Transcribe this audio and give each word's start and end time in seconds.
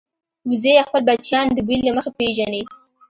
وزې 0.49 0.85
خپل 0.87 1.01
بچیان 1.07 1.45
د 1.53 1.57
بوی 1.67 1.77
له 1.87 1.91
مخې 1.95 2.11
پېژني 2.17 2.61